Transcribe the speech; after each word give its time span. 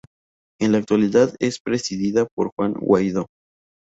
En 0.59 0.71
la 0.71 0.79
actualidad 0.79 1.35
es 1.37 1.59
presidida 1.59 2.25
por 2.35 2.49
Juan 2.55 2.73
Guaidó. 2.73 3.27